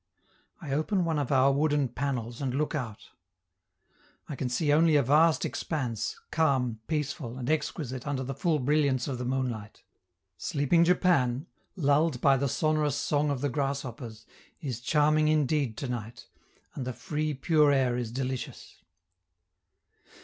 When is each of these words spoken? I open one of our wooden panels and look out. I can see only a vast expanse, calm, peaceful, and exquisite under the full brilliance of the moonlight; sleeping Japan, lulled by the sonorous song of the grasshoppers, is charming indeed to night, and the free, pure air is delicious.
I 0.59 0.71
open 0.71 1.05
one 1.05 1.19
of 1.19 1.31
our 1.31 1.51
wooden 1.51 1.87
panels 1.87 2.41
and 2.41 2.55
look 2.55 2.73
out. 2.73 3.09
I 4.27 4.35
can 4.35 4.49
see 4.49 4.73
only 4.73 4.95
a 4.95 5.03
vast 5.03 5.45
expanse, 5.45 6.19
calm, 6.31 6.79
peaceful, 6.87 7.37
and 7.37 7.47
exquisite 7.51 8.07
under 8.07 8.23
the 8.23 8.33
full 8.33 8.57
brilliance 8.57 9.07
of 9.07 9.19
the 9.19 9.25
moonlight; 9.25 9.83
sleeping 10.39 10.83
Japan, 10.83 11.45
lulled 11.75 12.19
by 12.19 12.35
the 12.35 12.49
sonorous 12.49 12.95
song 12.95 13.29
of 13.29 13.41
the 13.41 13.49
grasshoppers, 13.49 14.25
is 14.59 14.81
charming 14.81 15.27
indeed 15.27 15.77
to 15.77 15.87
night, 15.87 16.29
and 16.73 16.83
the 16.87 16.93
free, 16.93 17.35
pure 17.35 17.71
air 17.71 17.95
is 17.95 18.11
delicious. 18.11 18.81